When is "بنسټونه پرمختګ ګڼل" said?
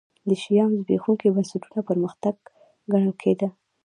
1.35-3.13